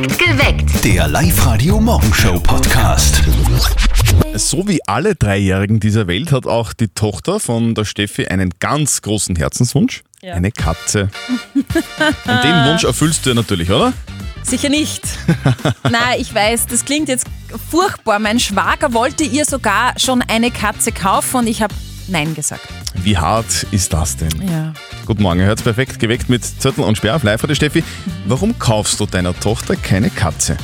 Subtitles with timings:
[0.00, 0.82] Geweckt.
[0.82, 3.22] Der Live-Radio-Morgenshow-Podcast.
[4.34, 9.02] So wie alle Dreijährigen dieser Welt hat auch die Tochter von der Steffi einen ganz
[9.02, 10.02] großen Herzenswunsch.
[10.22, 10.32] Ja.
[10.34, 11.10] Eine Katze.
[11.54, 13.92] Und den Wunsch erfüllst du ja natürlich, oder?
[14.42, 15.02] Sicher nicht.
[15.84, 17.26] Nein, ich weiß, das klingt jetzt
[17.70, 18.18] furchtbar.
[18.20, 21.74] Mein Schwager wollte ihr sogar schon eine Katze kaufen und ich habe
[22.10, 22.66] Nein gesagt.
[22.94, 24.42] Wie hart ist das denn?
[24.42, 24.72] Ja.
[25.06, 27.84] Guten Morgen, hört's perfekt geweckt mit Zettel und Sperr auf live Steffi.
[28.26, 30.56] Warum kaufst du deiner Tochter keine Katze?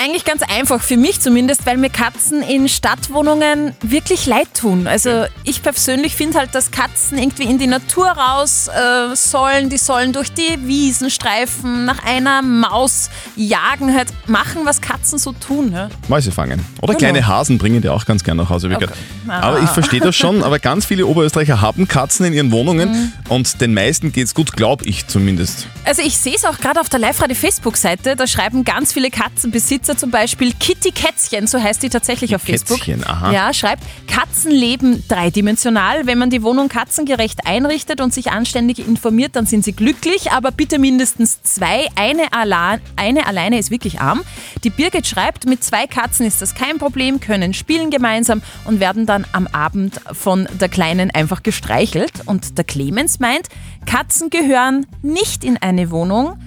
[0.00, 4.86] Eigentlich ganz einfach, für mich zumindest, weil mir Katzen in Stadtwohnungen wirklich leid tun.
[4.86, 9.70] Also ich persönlich finde halt, dass Katzen irgendwie in die Natur raus äh, sollen.
[9.70, 15.32] Die sollen durch die Wiesen streifen, nach einer Maus jagen, halt machen, was Katzen so
[15.32, 15.72] tun.
[15.72, 15.88] Ja?
[16.06, 16.64] Mäuse fangen.
[16.80, 16.98] Oder Genau.
[17.10, 18.70] kleine Hasen bringen die auch ganz gerne nach Hause.
[18.70, 18.86] wie Okay.
[19.26, 19.40] Ah.
[19.40, 23.12] Aber ich verstehe das schon, aber ganz viele Oberösterreicher haben Katzen in ihren Wohnungen Mhm.
[23.30, 25.66] und den meisten geht's gut, glaube ich zumindest.
[25.84, 30.10] Also ich sehe es auch gerade auf der Live-Radio-Facebook-Seite, da schreiben ganz viele Katzenbesitzer zum
[30.10, 32.78] Beispiel Kitty Kätzchen, so heißt die tatsächlich auf Facebook.
[32.78, 33.32] Kätzchen, aha.
[33.32, 36.06] Ja, schreibt, Katzen leben dreidimensional.
[36.06, 40.50] Wenn man die Wohnung katzengerecht einrichtet und sich anständig informiert, dann sind sie glücklich, aber
[40.50, 41.86] bitte mindestens zwei.
[41.94, 44.22] Eine, ala eine alleine ist wirklich arm.
[44.64, 49.06] Die Birgit schreibt, mit zwei Katzen ist das kein Problem, können spielen gemeinsam und werden
[49.06, 52.12] dann am Abend von der Kleinen einfach gestreichelt.
[52.26, 53.48] Und der Clemens meint,
[53.86, 56.38] Katzen gehören nicht in eine Wohnung.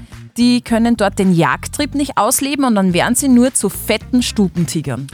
[0.41, 5.05] Die können dort den Jagdtrieb nicht ausleben und dann werden sie nur zu fetten Stubentigern.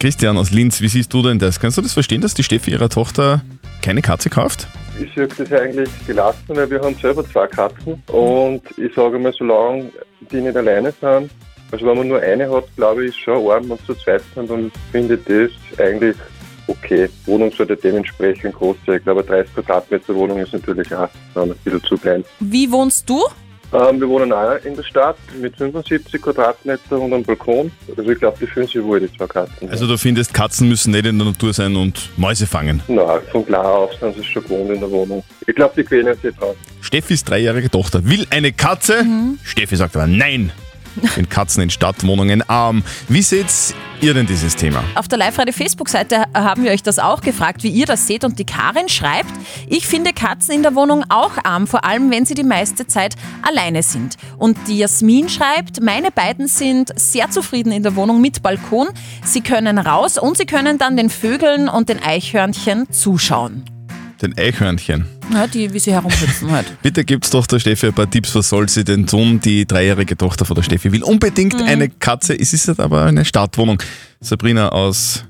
[0.00, 1.60] Christian aus Linz, wie siehst du denn das?
[1.60, 3.42] Kannst du das verstehen, dass die Steffi ihrer Tochter
[3.82, 4.66] keine Katze kauft?
[4.98, 9.18] Ich sehe das ja eigentlich gelassen, weil wir haben selber zwei Katzen und ich sage
[9.18, 9.92] mal, solange
[10.32, 11.30] die nicht alleine sind,
[11.70, 14.48] also wenn man nur eine hat, glaube ich, ist schon arm und zu zweit sind,
[14.48, 16.16] dann finde ich das eigentlich
[16.68, 17.10] okay.
[17.26, 18.96] Wohnung sollte dementsprechend groß sein.
[18.96, 22.24] Ich glaube, 30 Quadratmeter Wohnung ist natürlich auch ein bisschen zu klein.
[22.40, 23.22] Wie wohnst du?
[23.72, 27.70] Ähm, wir wohnen auch in der Stadt mit 75 Quadratmeter und einem Balkon.
[27.96, 29.68] Also ich glaube, die fühlen sich wohl, die zwei Katzen.
[29.68, 32.82] Also du findest, Katzen müssen nicht in der Natur sein und Mäuse fangen.
[32.88, 35.22] Nein, von klar auf sind sie schon gewohnt in der Wohnung.
[35.46, 36.54] Ich glaube, die gewöhnen sich dran.
[36.80, 39.04] Steffis dreijährige Tochter will eine Katze.
[39.44, 40.52] Steffi sagt aber nein.
[41.14, 42.82] Sind Katzen in Stadtwohnungen arm.
[43.08, 43.46] Wie seht
[44.00, 44.82] ihr denn dieses Thema?
[44.94, 48.24] Auf der Live-Radio-Facebook-Seite haben wir euch das auch gefragt, wie ihr das seht.
[48.24, 49.32] Und die Karin schreibt,
[49.66, 53.14] ich finde Katzen in der Wohnung auch arm, vor allem wenn sie die meiste Zeit
[53.42, 54.16] alleine sind.
[54.36, 58.88] Und die Jasmin schreibt, meine beiden sind sehr zufrieden in der Wohnung mit Balkon.
[59.24, 63.77] Sie können raus und sie können dann den Vögeln und den Eichhörnchen zuschauen.
[64.20, 65.04] Den Eichhörnchen.
[65.32, 66.66] Ja, die, wie sie herumhüpfen halt.
[66.82, 69.40] Bitte gibt's doch der Steffi ein paar Tipps, was soll sie denn tun?
[69.40, 72.38] Die dreijährige Tochter von der Steffi will unbedingt eine Katze.
[72.38, 73.80] Es ist halt aber eine Stadtwohnung.
[74.20, 75.24] Sabrina aus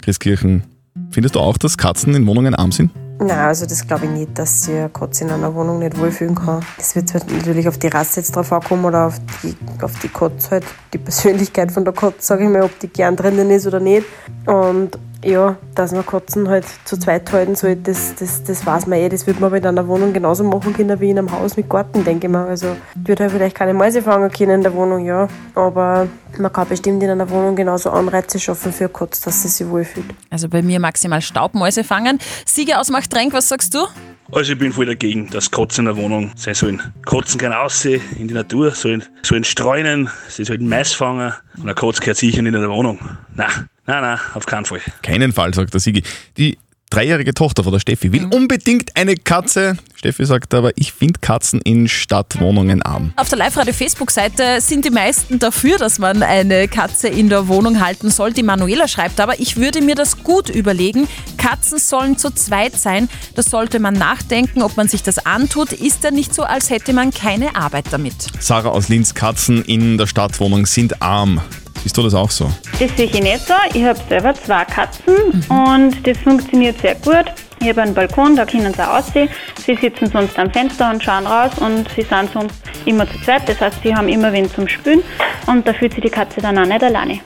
[0.00, 0.62] Christkirchen,
[1.10, 2.90] findest du auch, dass Katzen in Wohnungen arm sind?
[3.18, 6.34] Nein, also das glaube ich nicht, dass sich eine Katze in einer Wohnung nicht wohlfühlen
[6.34, 6.64] kann.
[6.76, 10.08] Das wird halt natürlich auf die Rasse jetzt drauf ankommen oder auf die, auf die
[10.08, 13.66] Katze halt, die Persönlichkeit von der Katze, sage ich mal, ob die gern drinnen ist
[13.66, 14.04] oder nicht.
[14.46, 18.98] Und ja, dass man Katzen halt zu zweit halten soll, das, das, das weiß man
[18.98, 19.08] eh.
[19.08, 21.68] Das wird man aber in einer Wohnung genauso machen können wie in einem Haus mit
[21.68, 22.46] Garten, denke ich mal.
[22.46, 25.28] Also ich würde halt vielleicht keine Mäuse fangen können in der Wohnung, ja.
[25.54, 26.08] Aber
[26.38, 30.06] man kann bestimmt in einer Wohnung genauso Anreize schaffen für Katze, dass sie sich wohlfühlt.
[30.30, 32.18] Also bei mir maximal Staubmäuse fangen.
[32.44, 33.86] Sieger aus Machtrenk, was sagst du?
[34.32, 36.82] Also ich bin voll dagegen, dass Katzen in der Wohnung sein sollen.
[37.06, 41.74] Katzen gehen raus in die Natur, sollen, sollen streunen, sie sollen Mais fangen und eine
[41.74, 42.98] Katze gehört sicher nicht in der Wohnung.
[43.34, 44.80] Nein, nein, nein, auf keinen Fall.
[45.02, 46.02] Keinen Fall, sagt der Sigi.
[46.36, 46.58] Die
[46.90, 49.76] dreijährige Tochter von der Steffi will unbedingt eine Katze.
[50.04, 53.14] Steffi sagt aber, ich finde Katzen in Stadtwohnungen arm.
[53.16, 58.10] Auf der Live-Radio-Facebook-Seite sind die meisten dafür, dass man eine Katze in der Wohnung halten
[58.10, 58.34] soll.
[58.34, 61.08] Die Manuela schreibt aber, ich würde mir das gut überlegen.
[61.38, 63.08] Katzen sollen zu zweit sein.
[63.34, 65.72] Da sollte man nachdenken, ob man sich das antut.
[65.72, 68.26] Ist ja nicht so, als hätte man keine Arbeit damit.
[68.40, 71.40] Sarah aus Linz, Katzen in der Stadtwohnung sind arm.
[71.82, 72.50] Siehst du das auch so?
[72.78, 73.54] Das sehe ich nicht so.
[73.72, 75.14] Ich habe selber zwei Katzen
[75.48, 77.24] und das funktioniert sehr gut.
[77.64, 79.30] Ich habe einen Balkon, da können sie auch aussehen.
[79.56, 83.48] Sie sitzen sonst am Fenster und schauen raus und sie sind sonst immer zu zweit.
[83.48, 85.02] Das heißt, sie haben immer wen zum Spülen
[85.46, 87.20] und da fühlt sich die Katze dann auch nicht alleine.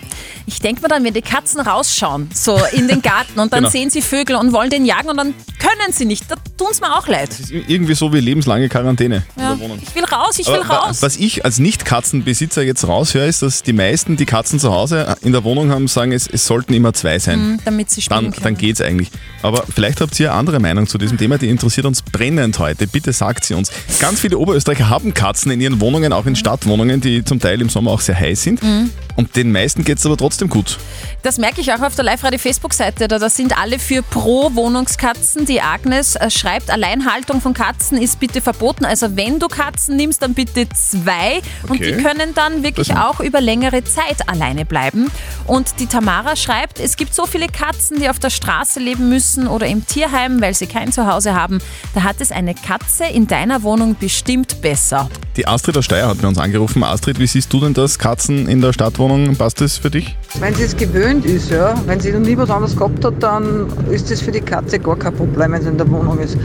[0.49, 3.71] Ich denke mir dann, wenn die Katzen rausschauen, so in den Garten und dann Genau.
[3.71, 6.25] sehen sie Vögel und wollen den jagen und dann können sie nicht.
[6.31, 7.29] Da tun es mir auch leid.
[7.29, 9.79] Das ist irgendwie so wie lebenslange Quarantäne in Ja, der Wohnung.
[9.83, 11.03] ich will raus, ich will Aber wa- raus.
[11.03, 15.33] Was ich als Nicht-Katzenbesitzer jetzt raushöre, ist, dass die meisten, die Katzen zu Hause in
[15.33, 17.39] der Wohnung haben, sagen, es, es sollten immer zwei sein.
[17.53, 18.45] Mhm, damit sie spielen Dann, können.
[18.45, 19.11] dann geht's eigentlich.
[19.43, 22.87] Aber vielleicht habt ihr eine andere Meinung zu diesem Thema, die interessiert uns brennend heute.
[22.87, 23.71] Bitte sagt sie uns.
[24.01, 27.69] Ganz viele Oberösterreicher haben Katzen in ihren Wohnungen, auch in Stadtwohnungen, die zum Teil im
[27.69, 28.63] Sommer auch sehr heiß sind.
[28.63, 28.91] Mhm.
[29.17, 30.79] Und den meisten geht's aber trotzdem gut.
[31.23, 33.09] Das merke ich auch auf der Live-Radio-Facebook-Seite.
[33.09, 35.45] Da, da sind alle für Pro-Wohnungskatzen.
[35.45, 38.85] Die die Agnes äh, schreibt, Alleinhaltung von Katzen ist bitte verboten.
[38.85, 41.41] Also wenn du Katzen nimmst, dann bitte zwei.
[41.65, 41.97] Und Okay.
[41.97, 45.11] die können dann wirklich Das- auch über längere Zeit alleine bleiben.
[45.47, 49.49] Und die Tamara schreibt, es gibt so viele Katzen, die auf der Straße leben müssen
[49.49, 51.59] oder im Tierheim, weil sie kein Zuhause haben.
[51.95, 55.11] Da hat es eine Katze in deiner Wohnung bestimmt besser.
[55.39, 56.83] Die Astrid aus Steyr hat bei uns angerufen.
[56.83, 58.01] Astrid, wie siehst du denn das?
[58.01, 60.17] Katzen in der Stadtwohnung, passt das für dich?
[60.41, 63.69] Wenn sie es gewöhnt ist, ja, wenn sie noch nie was anderes gehabt hat, dann
[63.89, 66.37] ist das für die Katze gar kein Problem, wenn sie in der Wohnung ist.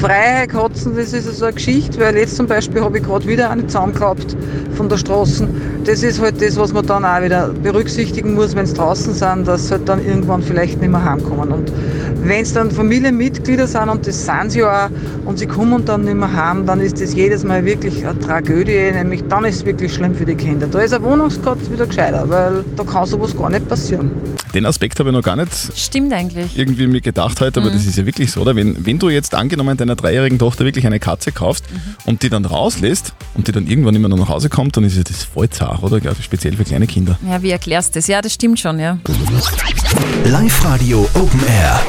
[0.00, 3.50] Freie Katzen, das ist so eine Geschichte, weil jetzt zum Beispiel habe ich gerade wieder
[3.50, 4.36] eine zusammengeklappt
[4.76, 5.48] von der Straße.
[5.84, 9.48] Das ist halt das, was man dann auch wieder berücksichtigen muss, wenn sie draußen sind,
[9.48, 11.50] dass sie halt dann irgendwann vielleicht nicht mehr heimkommen.
[11.50, 11.72] Und
[12.22, 14.90] wenn es dann Familienmitglieder sind, und das sind sie ja auch,
[15.28, 18.92] und sie kommen dann nicht mehr heim, dann ist das jedes Mal wirklich eine Tragödie,
[18.92, 20.66] nämlich dann ist es wirklich schlimm für die Kinder.
[20.66, 24.10] Da ist ein Wohnungskatz wieder gescheiter, weil da kann sowas gar nicht passieren.
[24.56, 26.56] Den Aspekt habe ich noch gar nicht Stimmt eigentlich.
[26.56, 28.56] irgendwie mir gedacht heute, aber das ist ja wirklich so, oder?
[28.56, 31.66] Wenn, wenn du jetzt angenommen deiner dreijährigen Tochter wirklich eine Katze kaufst
[32.06, 34.96] und die dann rauslässt und die dann irgendwann nicht mehr nach Hause kommt, dann ist
[34.96, 36.00] ja das voll zart, oder?
[36.00, 37.18] Glaube ich, speziell für kleine Kinder.
[37.28, 38.06] Ja, wie erklärst du das?
[38.06, 38.98] Ja, das stimmt schon, ja.
[40.24, 41.82] Live-Radio Open Air.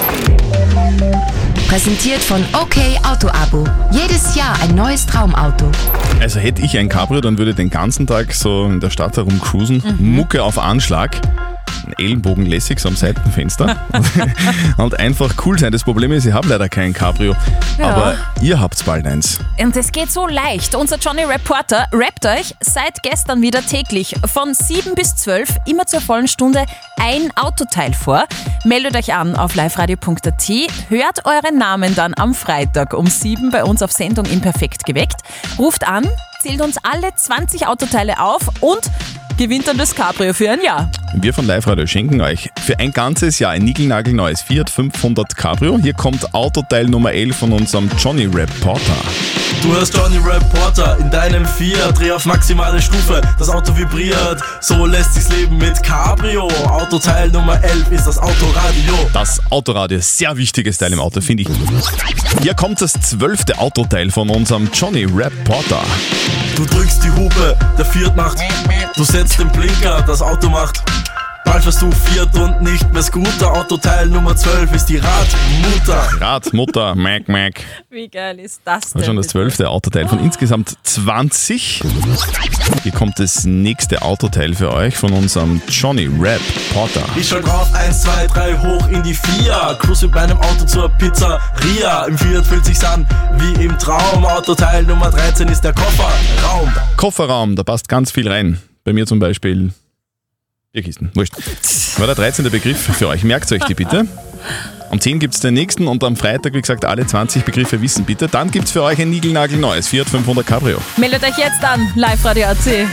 [1.69, 2.75] Präsentiert von OK
[3.09, 3.63] Auto Abo.
[3.93, 5.71] Jedes Jahr ein neues Traumauto.
[6.19, 9.15] Also hätte ich ein Cabrio, dann würde ich den ganzen Tag so in der Stadt
[9.15, 11.15] herumcruisen, Mucke auf Anschlag,
[11.97, 13.77] Ellenbogen lässig so am Seitenfenster
[14.77, 15.71] und einfach cool sein.
[15.71, 17.35] Das Problem ist, ich habe leider kein Cabrio,
[17.77, 17.89] Ja.
[17.89, 19.39] aber ihr habt bald eins.
[19.57, 20.75] Und es geht so leicht.
[20.75, 26.01] Unser Johnny Reporter rappt euch seit gestern wieder täglich von 7 bis 12 immer zur
[26.01, 26.65] vollen Stunde
[26.99, 28.25] ein Autoteil vor.
[28.65, 30.49] Meldet euch an auf liveradio.at,
[30.89, 35.21] hört euren Namen dann am Freitag um 7 bei uns auf Sendung in Perfekt geweckt,
[35.57, 36.07] ruft an,
[36.41, 38.81] zählt uns alle 20 Autoteile auf und
[39.37, 40.89] gewinnt dann das Cabrio für ein Jahr.
[41.13, 45.77] Wir von Live Radio schenken euch für ein ganzes Jahr ein niegelnagelneues Fiat 500 Cabrio.
[45.77, 48.97] Hier kommt Autoteil Nummer 11 von unserem Johnny Reporter.
[49.61, 54.85] Du hörst Johnny Reporter in deinem Fiat, dreh auf maximale Stufe, das Auto vibriert, so
[54.85, 56.47] lässt sich's leben mit Cabrio.
[56.67, 58.93] Autoteil Nummer 11 ist das Autoradio.
[59.13, 61.49] Das Autoradio, sehr wichtiges Teil im Auto, finde ich.
[62.41, 65.83] Hier kommt das zwölfte Autoteil von unserem Johnny Reporter.
[66.55, 68.39] Du drückst die Hupe, der Fiat macht,
[68.95, 70.81] du setzt den Blinker, das Auto macht.
[71.47, 73.53] Bald fährst du Fiat und nicht mehr Scooter.
[73.53, 76.09] Autoteil Nummer 12 ist die Radmutter.
[76.19, 77.63] Radmutter, Mac Mac.
[77.89, 81.83] Wie geil ist das Das war schon das zwölfte Autoteil von insgesamt 20.
[82.83, 87.03] Hier kommt das nächste Autoteil für euch von unserem Johnny Reporter.
[87.15, 89.77] Ich schau drauf, 1, 2, 3, hoch in die 4.
[89.79, 92.05] Cruise mit meinem Auto zur Pizzeria.
[92.07, 93.07] Im Fiat fühlt sich's an
[93.37, 94.25] wie im Traum.
[94.25, 96.71] Autoteil Nummer 13 ist der Kofferraum.
[96.97, 98.61] Kofferraum, da passt ganz viel rein.
[98.87, 99.73] Bei mir zum Beispiel
[100.71, 101.11] Bierkisten.
[101.13, 101.33] Wurscht.
[101.99, 102.49] War der 13.
[102.49, 103.25] Begriff für euch.
[103.25, 104.07] Merkt euch die bitte.
[104.91, 108.05] Um 10 gibt es den nächsten und am Freitag, wie gesagt, alle 20 Begriffe wissen
[108.05, 108.29] bitte.
[108.29, 110.77] Dann gibt es für euch ein Niegelnagelneues Fiat 500 Cabrio.
[110.95, 112.87] Meldet euch jetzt an, Live Radio AC.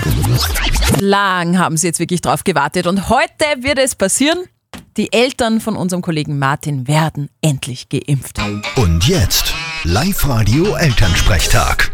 [0.98, 4.38] Lang haben sie jetzt wirklich drauf gewartet und heute wird es passieren.
[4.96, 8.40] Die Eltern von unserem Kollegen Martin werden endlich geimpft.
[8.74, 9.54] Und jetzt
[9.84, 11.93] Live-Radio Elternsprechtag.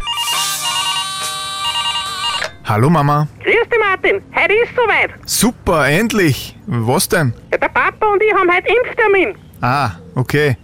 [2.63, 3.27] Hallo Mama.
[3.43, 4.21] Grüß dich, Martin.
[4.35, 5.09] Heute ist soweit.
[5.25, 6.55] Super, endlich.
[6.67, 7.33] Was denn?
[7.51, 9.35] Ja, der Papa und ich haben heute Impftermin.
[9.61, 10.55] Ah, okay.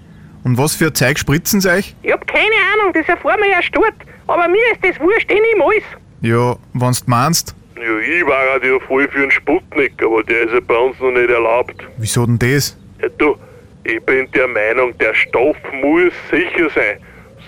[0.44, 1.96] Und was für ein Zeug spritzen sie euch?
[2.04, 3.96] Ich hab keine Ahnung, das erfahren wir ja dort.
[4.28, 5.84] Aber mir ist das wurscht, ich nehme alles.
[6.22, 7.56] Ja, wenn's du meinst.
[7.76, 11.00] Ja, ich war halt ja voll für einen Sputnik, aber der ist ja bei uns
[11.00, 11.76] noch nicht erlaubt.
[11.98, 12.78] Wieso denn das?
[13.02, 13.36] Ja, du,
[13.84, 17.00] ich bin der Meinung, der Stoff muss sicher sein.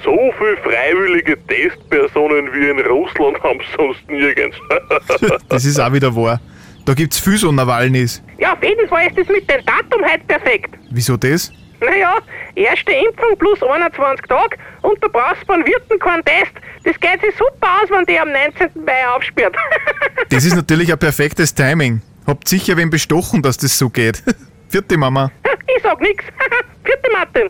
[0.03, 4.57] So viel freiwillige Testpersonen wie in Russland haben sonst nirgends.
[5.49, 6.39] Das ist auch wieder wahr.
[6.85, 8.21] Da gibt's viel so Nawalnys.
[8.37, 10.75] Ja, auf jeden Fall ist das mit dem Datum heute perfekt.
[10.91, 11.51] Wieso das?
[11.81, 12.17] Naja,
[12.55, 16.51] erste Impfung plus 21 Tage und du brauchst beim Wirten keinen Test.
[16.83, 18.83] Das geht sich super aus, wenn die am 19.
[18.85, 19.55] Mai aufsperrt.
[20.29, 22.01] Das ist natürlich ein perfektes Timing.
[22.27, 24.21] Habt sicher wen bestochen, dass das so geht.
[24.69, 25.31] Vierte Mama.
[25.75, 26.23] ich sag nix.
[26.83, 27.49] Vierte Martin.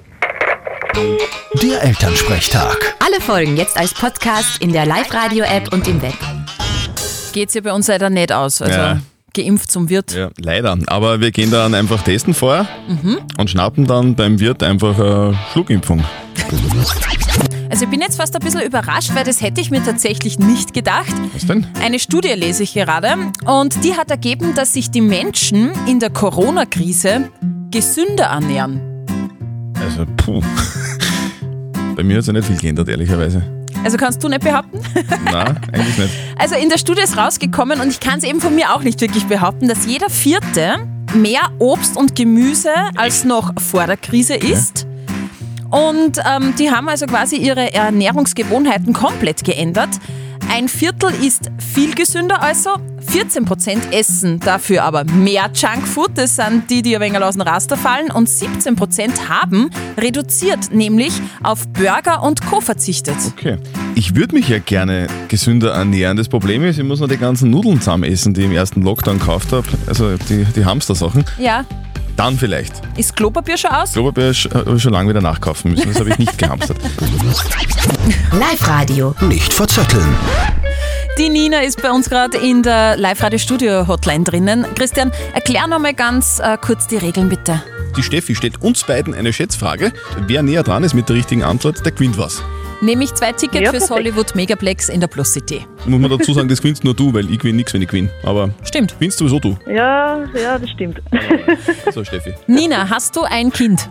[1.61, 2.95] Der Elternsprechtag.
[3.05, 6.13] Alle Folgen jetzt als Podcast in der Live-Radio-App und im Web.
[7.33, 8.61] Geht's ja bei uns leider nicht aus.
[8.61, 8.97] Also Ja.
[9.33, 10.13] Geimpft zum Wirt.
[10.13, 10.77] Ja, leider.
[10.87, 12.67] Aber wir gehen dann einfach testen vorher
[13.37, 16.03] und schnappen dann beim Wirt einfach eine Schluckimpfung.
[17.69, 20.73] Also ich bin jetzt fast ein bisschen überrascht, weil das hätte ich mir tatsächlich nicht
[20.73, 21.13] gedacht.
[21.33, 21.67] Was denn?
[21.81, 26.09] Eine Studie lese ich gerade und die hat ergeben, dass sich die Menschen in der
[26.09, 27.29] Corona-Krise
[27.69, 28.81] gesünder ernähren.
[29.79, 30.41] Also, puh.
[31.95, 33.58] Bei mir hat sich nicht viel geändert, ehrlicherweise.
[33.83, 34.79] Also kannst du nicht behaupten?
[35.25, 36.13] Nein, eigentlich nicht.
[36.37, 38.99] Also in der Studie ist rausgekommen und ich kann es eben von mir auch nicht
[39.01, 44.85] wirklich behaupten, dass jeder Vierte mehr Obst und Gemüse als noch vor der Krise isst.
[45.71, 49.89] Und ähm, die haben also quasi ihre Ernährungsgewohnheiten komplett geändert.
[50.51, 52.71] Ein Viertel ist viel gesünder also,
[53.13, 57.77] 14% essen dafür aber mehr Junkfood, das sind die, die ein wenig aus dem Raster
[57.77, 61.13] fallen, und 17% haben reduziert, nämlich
[61.43, 62.61] auf Burger und Co.
[62.61, 63.15] verzichtet.
[63.37, 63.57] Okay.
[63.93, 66.17] Ich würde mich ja gerne gesünder ernähren.
[66.17, 68.81] Das Problem ist, ich muss noch die ganzen Nudeln zusammen essen, die ich im ersten
[68.81, 69.67] Lockdown gekauft habe.
[69.87, 71.25] Also die, die Hamster-Sachen.
[71.37, 71.63] Ja,
[72.19, 72.73] Dann vielleicht.
[72.97, 73.93] ist Klopapier schon aus?
[73.93, 75.87] Klopapier sch- habe ich schon lange wieder nachkaufen müssen.
[75.87, 76.75] Das habe ich nicht gehamstert.
[78.37, 79.15] Live-Radio.
[79.21, 80.15] Nicht verzetteln.
[81.17, 84.65] Die Nina ist bei uns gerade in der Live-Radio-Studio-Hotline drinnen.
[84.75, 87.61] Christian, erklär noch mal ganz äh, kurz die Regeln bitte.
[87.95, 89.93] Die Steffi stellt uns beiden eine Schätzfrage.
[90.27, 92.41] Wer näher dran ist mit der richtigen Antwort, der gewinnt was.
[92.81, 93.99] Nämlich zwei Tickets Ja, fürs perfekt.
[93.99, 95.65] Hollywood Megaplex in der Plus City.
[95.85, 98.09] Muss man dazu sagen, das gewinnst nur du, weil ich gewinne nichts, wenn ich gewinne.
[98.23, 98.93] Aber Stimmt.
[98.95, 99.57] gewinnst sowieso du.
[99.67, 101.01] Ja, ja, das stimmt.
[101.93, 102.33] So, Steffi.
[102.47, 103.89] Nina, hast du ein Kind?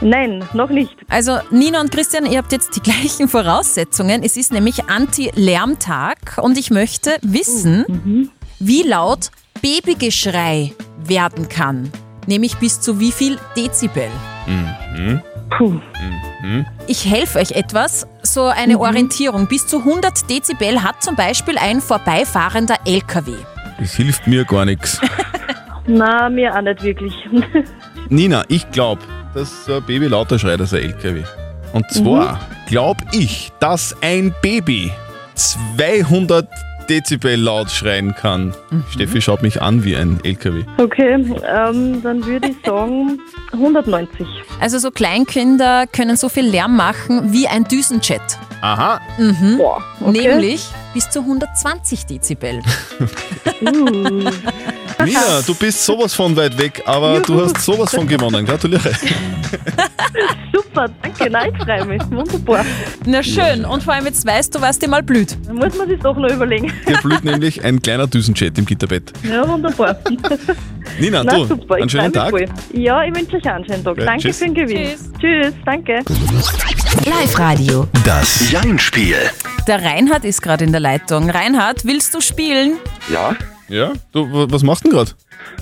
[0.00, 0.94] Nein, noch nicht.
[1.08, 4.22] Also Nina und Christian, ihr habt jetzt die gleichen Voraussetzungen.
[4.22, 8.30] Es ist nämlich Anti-Lärmtag und ich möchte wissen,
[8.60, 9.30] wie laut
[9.60, 10.72] Babygeschrei
[11.04, 11.90] werden kann.
[12.26, 14.06] Nämlich bis zu wie viel Dezibel.
[14.46, 15.20] Mhm.
[15.56, 15.80] Puh.
[16.86, 19.48] Ich helfe euch etwas, so eine Orientierung.
[19.48, 23.32] Bis zu 100 Dezibel hat zum Beispiel ein vorbeifahrender LKW.
[23.78, 25.00] Das hilft mir gar nichts.
[25.86, 27.14] Na, mir auch nicht wirklich.
[28.08, 29.02] Nina, ich glaube,
[29.34, 31.22] dass so ein Baby lauter schreit als ein LKW.
[31.72, 34.90] Und zwar glaube ich, dass ein Baby
[35.34, 36.48] 200
[36.88, 38.54] Dezibel laut schreien kann.
[38.90, 40.64] Steffi schaut mich an wie ein LKW.
[40.78, 43.20] Okay, ähm, dann würde ich sagen
[43.52, 44.26] 190.
[44.60, 48.20] Also so Kleinkinder können so viel Lärm machen wie ein Düsenjet.
[48.60, 49.00] Aha.
[49.18, 49.58] Mhm.
[49.58, 50.28] Boah, okay.
[50.28, 52.60] Nämlich bis zu 120 Dezibel.
[53.60, 54.30] Uh,
[55.04, 58.44] Nina, du bist sowas von weit weg, aber du hast sowas von gewonnen.
[58.44, 58.90] Gratuliere.
[60.52, 62.02] super, danke, nein, ich freue mich.
[62.10, 62.64] Wunderbar.
[63.06, 65.36] Na schön, und vor allem jetzt weißt du, was dir mal blüht.
[65.46, 66.72] Dann muss man sich doch noch überlegen.
[66.86, 69.12] Hier blüht nämlich ein kleiner Düsenjet im Gitterbett.
[69.22, 69.96] Ja, wunderbar.
[70.98, 72.30] Nina, Na du, super, einen ich schönen Tag.
[72.30, 72.46] voll.
[72.72, 73.98] Ja, ich wünsche euch einen schönen Tag.
[73.98, 74.38] Ja, danke tschüss.
[74.38, 74.88] für den Gewinn.
[74.88, 75.10] Tschüss.
[75.20, 76.00] Tschüss, danke.
[77.04, 77.86] Live-Radio.
[78.04, 79.16] Das Jein-Spiel.
[79.66, 81.30] Der Reinhard ist gerade in der Leitung.
[81.30, 82.78] Reinhard, willst du spielen?
[83.12, 83.36] Ja,
[83.68, 85.10] Ja, du, wa- was machst du denn gerade?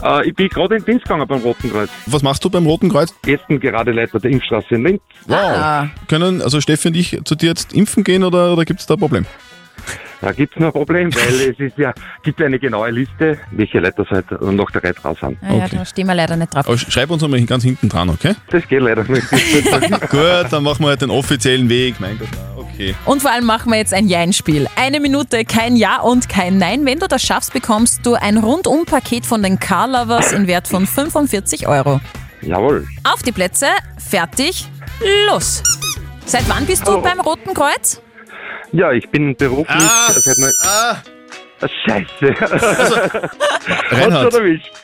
[0.02, 1.90] äh, ich bin gerade in den Dienst gegangen beim Roten Kreuz.
[2.06, 3.12] Was machst du beim Roten Kreuz?
[3.26, 5.00] Essen gerade Leiter der Impfstraße in Linz.
[5.26, 5.36] Wow.
[5.40, 5.88] Ah.
[6.08, 8.94] Können also Steffi und ich zu dir jetzt impfen gehen oder, oder gibt es da
[8.94, 9.26] ein Problem?
[10.20, 11.92] Da gibt es noch ein Problem, weil es ist ja,
[12.22, 15.36] gibt ja eine genaue Liste, welche Leiter seit nach der Reihe draus sind.
[15.42, 15.76] Ah, ja, Okay.
[15.76, 16.66] da stehen wir leider nicht drauf.
[16.66, 18.34] Aber sch- schreib uns einmal ganz hinten dran, okay?
[18.50, 19.26] Das geht leider nicht.
[20.10, 21.96] Gut, dann machen wir halt den offiziellen Weg.
[22.00, 22.94] Mein Gott, okay.
[23.04, 24.66] Und vor allem machen wir jetzt ein Jein-Spiel.
[24.76, 26.86] Eine Minute, kein Ja und kein Nein.
[26.86, 30.86] Wenn du das schaffst, bekommst du ein Rundum-Paket von den Car Lovers in Wert von
[30.86, 32.00] 45 Euro.
[32.42, 32.86] Jawohl.
[33.04, 33.66] Auf die Plätze,
[33.98, 34.66] fertig,
[35.28, 35.62] los!
[36.24, 37.00] Seit wann bist du Oh.
[37.02, 38.00] beim Roten Kreuz?
[38.72, 40.52] Ja, ich bin beruflich Ah, seit mal.
[40.64, 40.96] ah,
[41.58, 42.34] Ah, Scheiße.
[42.40, 44.34] Hat's Reinhard,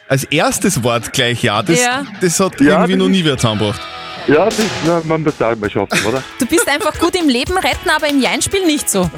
[0.09, 2.03] als erstes Wort gleich Ja, das, Ja.
[2.23, 3.81] das hat Ja, irgendwie das noch nie wer zusammengebracht.
[4.27, 6.23] Ja, das, na, man muss auch mal schaffen, oder?
[6.39, 9.11] Du bist einfach gut im Leben retten, aber im Jein-Spiel nicht so.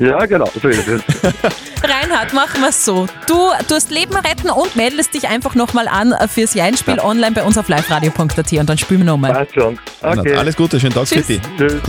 [0.00, 1.02] Ja, genau, so ist es.
[1.82, 3.06] Reinhard, machen wir es so.
[3.28, 7.56] Du tust Leben retten und meldest dich einfach nochmal an fürs Jein-Spiel online bei uns
[7.56, 9.32] auf liveradio.at und dann spielen wir nochmal.
[9.32, 9.78] Passt schon.
[10.02, 10.36] Reinhard, Okay.
[10.36, 11.26] Alles Gute, schönen Tag für Tschüss.
[11.28, 11.40] dich.
[11.56, 11.80] Tschüss.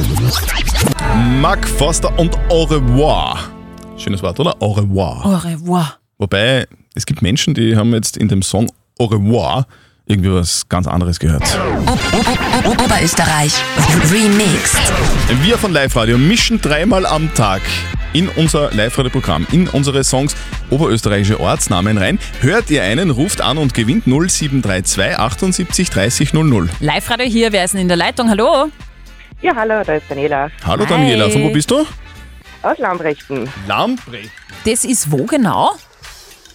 [1.16, 3.50] Mark Foster und Au revoir.
[3.98, 4.56] Schönes Wort, oder?
[4.62, 5.26] Au revoir.
[5.26, 6.00] Au revoir.
[6.18, 8.70] Wobei, es gibt Menschen, die haben jetzt in dem Song
[9.00, 9.66] Au revoir
[10.08, 11.44] irgendwie was ganz anderes gehört.
[12.66, 13.54] Oberösterreich.
[14.12, 14.78] Remixed.
[15.42, 17.62] Wir von Live Radio mischen dreimal am Tag
[18.14, 20.36] in unser Live-Radio-Programm, in unsere Songs
[20.70, 22.18] oberösterreichische Ortsnamen rein.
[22.40, 26.70] Hört ihr einen, ruft an und gewinnt 0732 78 30 00.
[26.80, 28.30] Live-Radio hier, wer ist denn in der Leitung?
[28.30, 28.70] Hallo?
[29.42, 30.90] Ja, hallo, da ist Daniela Hallo Hi.
[30.90, 31.86] Daniela, von wo bist du?
[32.62, 34.32] aus Lambrechten Lamprecht.
[34.66, 35.74] Das ist wo genau?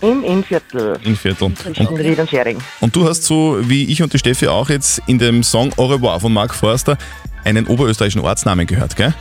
[0.01, 1.55] im Innviertel In Viertel.
[1.55, 2.59] zwischen Und, Ried und Schering.
[2.81, 5.87] und du hast so, wie ich und die Steffi auch jetzt in dem Song Au
[5.87, 6.97] revoir von Mark Forster
[7.45, 9.13] einen oberösterreichischen Ortsnamen gehört, gell?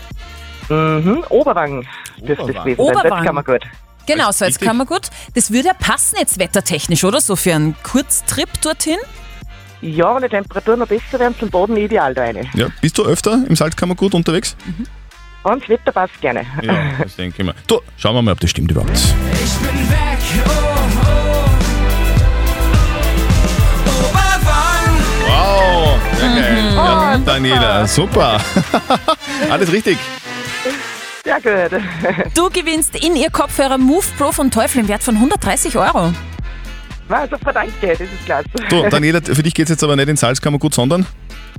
[0.69, 1.85] Mhm, Oberwang
[2.17, 2.63] dürfte es Oberwang.
[2.63, 2.95] gewesen sein.
[2.95, 3.09] Oberwang.
[3.17, 3.61] Das kann man gut.
[4.07, 5.09] Genau, so jetzt kann man gut.
[5.35, 7.19] Das würde ja passen jetzt wettertechnisch, oder?
[7.21, 8.97] So für einen Kurztrip dorthin.
[9.81, 12.50] Ja, wenn die Temperaturen noch besser werden, zum Boden ideal da rein.
[12.53, 14.55] Ja, bist du öfter im Salzkammergut unterwegs?
[15.43, 16.45] Und das Wetter passt gerne.
[16.62, 17.55] Ja, das denke ich mir.
[17.67, 18.91] Du, schauen wir mal, ob das stimmt überhaupt.
[25.27, 26.74] Wow, sehr geil.
[26.75, 28.41] Ja, Daniela, super.
[29.50, 29.98] Alles richtig.
[31.25, 31.81] Ja, gut.
[32.36, 36.13] Du gewinnst in ihr Kopfhörer Move Pro von Teufel im Wert von 130 Euro.
[37.29, 38.47] Super, danke, das ist klasse.
[38.69, 41.05] Du, Daniela, für dich geht es jetzt aber nicht ins Salzkammergut, sondern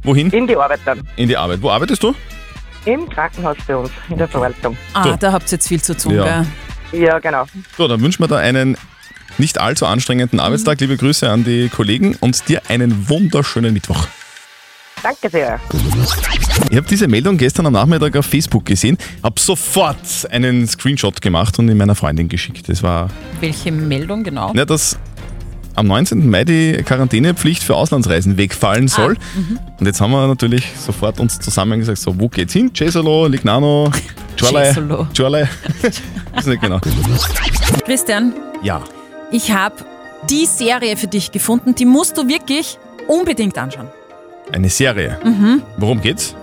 [0.03, 0.31] Wohin?
[0.31, 1.03] In die Arbeit dann.
[1.17, 1.61] In die Arbeit.
[1.61, 2.15] Wo arbeitest du?
[2.87, 4.77] Im Krankenhaus bei uns, in der Verwaltung.
[4.95, 6.45] Ah, da habt ihr jetzt viel zu tun, Ja.
[6.93, 7.03] gell?
[7.03, 7.45] Ja, genau.
[7.77, 8.77] So, dann wünschen wir da einen
[9.39, 10.81] nicht allzu anstrengenden Arbeitstag.
[10.81, 14.07] Liebe Grüße an die Kollegen und dir einen wunderschönen Mittwoch.
[15.03, 15.59] Danke sehr.
[16.71, 19.97] Ich habe diese Meldung gestern am Nachmittag auf Facebook gesehen, habe sofort
[20.31, 22.69] einen Screenshot gemacht und in meiner Freundin geschickt.
[22.69, 23.09] Das war,
[23.41, 24.53] Welche Meldung genau?
[24.55, 24.99] ja, dass
[25.81, 26.29] am 19.
[26.31, 29.17] Mai die Quarantänepflicht für Auslandsreisen wegfallen soll.
[29.35, 29.59] mhm.
[29.79, 32.71] Und jetzt haben wir natürlich sofort uns zusammen gesagt, so, wo geht's hin?
[32.75, 33.91] Cesolo, Lignano,
[34.39, 35.07] Chorley, Cesolo.
[35.17, 35.45] Chorley.
[36.39, 36.79] Ist nicht genau.
[37.85, 38.33] Christian,
[38.63, 38.83] Ja.
[39.33, 39.75] ich habe
[40.29, 43.89] die Serie für dich gefunden, die musst du wirklich unbedingt anschauen.
[44.53, 45.19] Eine Serie.
[45.25, 45.63] Mhm.
[45.79, 46.35] Worum geht's?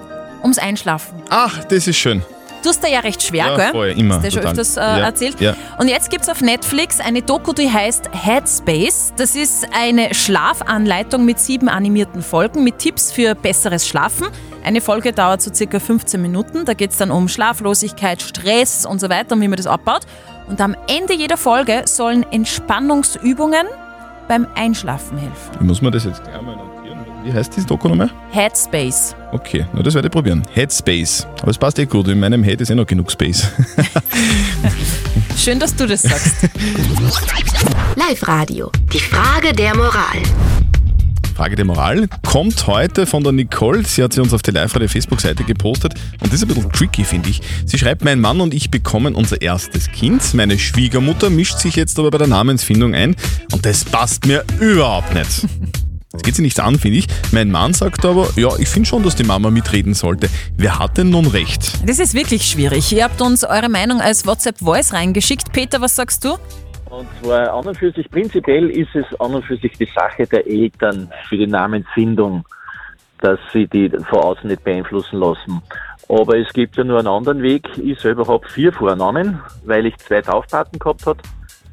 [0.42, 1.16] Ums Einschlafen.
[1.30, 2.24] Ach, das ist schön.
[2.68, 3.72] Du hast da ja recht schwer, Ja, gell?
[3.72, 5.40] voll, immer, Hast du ja schon öfters äh, Ja, erzählt.
[5.40, 5.56] ja.
[5.78, 9.14] Und jetzt gibt es auf Netflix eine Doku, die heißt Headspace.
[9.16, 14.28] Das ist eine Schlafanleitung mit sieben animierten Folgen mit Tipps für besseres Schlafen.
[14.66, 16.66] Eine Folge dauert so circa 15 Minuten.
[16.66, 20.02] Da geht es dann um Schlaflosigkeit, Stress und so weiter und wie man das abbaut.
[20.50, 23.66] Und am Ende jeder Folge sollen Entspannungsübungen
[24.28, 25.52] beim Einschlafen helfen.
[25.54, 26.67] Ich muss mir das jetzt notieren.
[27.28, 28.10] Wie heißt diese Doku nochmal?
[28.32, 29.14] Headspace.
[29.34, 30.44] Okay, na, das werde ich probieren.
[30.54, 31.28] Headspace.
[31.42, 32.08] Aber es passt eh gut.
[32.08, 33.50] In meinem Head ist eh noch genug Space.
[35.38, 36.44] Schön, dass du das sagst.
[37.98, 38.72] Live-Radio.
[38.94, 40.24] Die Frage der Moral.
[41.36, 43.84] Frage der Moral kommt heute von der Nicole.
[43.84, 47.04] Sie hat sie uns auf die live Facebook-Seite gepostet und das ist ein bisschen tricky,
[47.04, 47.42] finde ich.
[47.66, 50.34] Sie schreibt, mein Mann und ich bekommen unser erstes Kind.
[50.34, 53.18] Meine Schwiegermutter mischt sich jetzt aber bei der Namensfindung ein
[53.52, 55.46] und das passt mir überhaupt nicht.
[56.18, 57.08] Das geht sie nichts an, finde ich.
[57.32, 60.30] Mein Mann sagt aber, ja, ich finde schon, dass die Mama mitreden sollte.
[60.58, 61.88] Wer hat denn nun recht?
[61.88, 62.92] Das ist wirklich schwierig.
[62.92, 65.54] Ihr habt uns eure Meinung als WhatsApp-Voice reingeschickt.
[65.54, 66.38] Peter, was sagst du?
[66.90, 70.26] Und zwar an und für sich, prinzipiell ist es an und für sich die Sache
[70.26, 72.44] der Eltern für die Namensfindung,
[73.22, 75.62] dass sie die von außen nicht beeinflussen lassen.
[76.10, 77.68] Aber es gibt ja nur einen anderen Weg.
[77.78, 81.20] Ich selber habe vier Vornamen, weil ich zwei Taufpaten gehabt habe.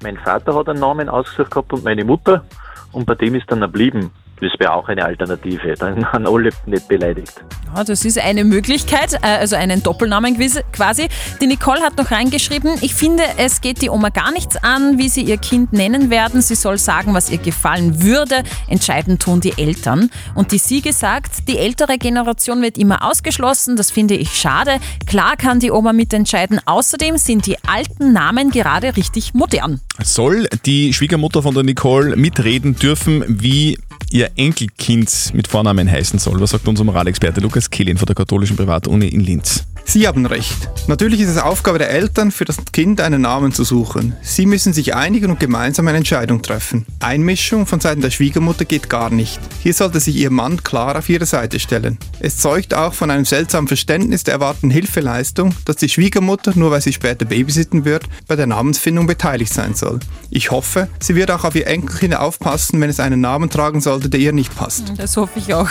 [0.03, 2.45] Mein Vater hat einen Namen ausgesucht gehabt und meine Mutter.
[2.93, 4.11] Und bei dem ist dann erblieben.
[4.41, 5.75] Das wäre auch eine Alternative.
[5.75, 7.33] Dann waren alle nicht beleidigt.
[7.75, 10.37] Ja, das ist eine Möglichkeit, äh, also einen Doppelnamen
[10.73, 11.09] quasi.
[11.41, 15.09] Die Nicole hat noch reingeschrieben, ich finde, es geht die Oma gar nichts an, wie
[15.09, 16.41] sie ihr Kind nennen werden.
[16.41, 18.43] Sie soll sagen, was ihr gefallen würde.
[18.69, 20.11] Entscheiden tun die Eltern.
[20.35, 23.77] Und die Siege sagt, die ältere Generation wird immer ausgeschlossen.
[23.77, 24.79] Das finde ich schade.
[25.07, 26.61] Klar kann die Oma mitentscheiden.
[26.65, 29.81] Außerdem sind die alten Namen gerade richtig modern.
[30.03, 33.79] Soll die Schwiegermutter von der Nicole mitreden dürfen, wie
[34.15, 36.41] ihr Enkelkind mit Vornamen heißen soll?
[36.41, 39.67] Was sagt unser Moralexperte Lukas Kehlin von der katholischen Privatuni in Linz?
[39.87, 40.69] Sie haben recht.
[40.87, 44.15] Natürlich ist es Aufgabe der Eltern, für das Kind einen Namen zu suchen.
[44.23, 46.85] Sie müssen sich einigen und gemeinsam eine Entscheidung treffen.
[47.01, 49.41] Einmischung von Seiten der Schwiegermutter geht gar nicht.
[49.63, 51.99] Hier sollte sich ihr Mann klar auf ihre Seite stellen.
[52.19, 56.81] Es zeugt auch von einem seltsamen Verständnis der erwarteten Hilfeleistung, dass die Schwiegermutter, nur weil
[56.81, 60.01] sie später babysitten wird, bei der Namensfindung beteiligt sein soll.
[60.31, 64.09] Ich hoffe, sie wird auch auf ihr Enkelkind aufpassen, wenn es einen Namen tragen sollte,
[64.09, 64.93] der ihr nicht passt.
[64.97, 65.69] Das hoffe ich auch.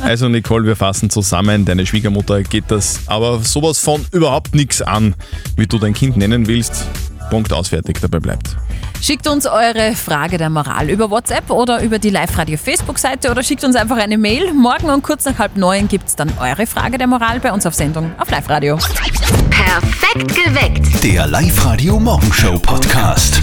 [0.00, 1.64] Also Nicole, wir fassen zusammen.
[1.64, 5.16] Deine Schwiegermutter geht das aber sowas von überhaupt nichts an,
[5.56, 6.86] wie du dein Kind nennen willst.
[7.30, 8.56] Punkt ausfertig, dabei bleibt.
[9.02, 13.76] Schickt uns eure Frage der Moral über WhatsApp oder über die Live-Radio-Facebook-Seite oder schickt uns
[13.76, 14.52] einfach eine Mail.
[14.52, 17.66] Morgen um kurz nach halb neun gibt es dann eure Frage der Moral bei uns
[17.66, 18.78] auf Sendung auf Live-Radio.
[19.50, 21.04] Perfekt geweckt.
[21.04, 23.42] Der Live-Radio Morgenshow Podcast.